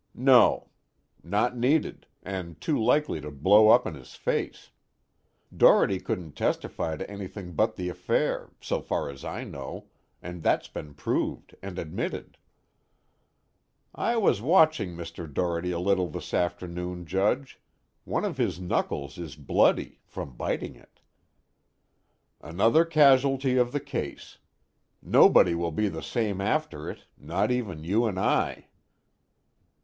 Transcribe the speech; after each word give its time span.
"No. 0.15 0.71
Not 1.23 1.55
needed, 1.55 2.07
and 2.23 2.59
too 2.59 2.81
likely 2.83 3.21
to 3.21 3.29
blow 3.29 3.69
up 3.69 3.85
in 3.85 3.93
his 3.93 4.15
face. 4.15 4.71
Doherty 5.55 5.99
couldn't 5.99 6.35
testify 6.35 6.97
to 6.97 7.07
anything 7.07 7.53
but 7.53 7.75
the 7.75 7.87
affair, 7.87 8.49
so 8.59 8.81
far 8.81 9.11
as 9.11 9.23
I 9.23 9.43
know, 9.43 9.89
and 10.19 10.41
that's 10.41 10.67
been 10.67 10.95
proved 10.95 11.53
and 11.61 11.77
admitted." 11.77 12.39
"I 13.93 14.17
was 14.17 14.41
watching 14.41 14.95
Mr. 14.95 15.31
Doherty 15.31 15.69
a 15.69 15.77
little 15.77 16.07
this 16.07 16.33
afternoon, 16.33 17.05
Judge. 17.05 17.61
One 18.03 18.25
of 18.25 18.37
his 18.37 18.59
knuckles 18.59 19.19
is 19.19 19.35
bloody, 19.35 19.99
from 20.07 20.31
biting 20.35 20.75
it." 20.75 20.99
"Another 22.41 22.85
casualty 22.85 23.55
of 23.55 23.71
the 23.71 23.79
case. 23.79 24.39
Nobody 24.99 25.53
will 25.53 25.69
be 25.71 25.89
the 25.89 26.01
same 26.01 26.41
after 26.41 26.89
it, 26.89 27.05
not 27.19 27.51
even 27.51 27.83
you 27.83 28.07
and 28.07 28.19
I." 28.19 28.67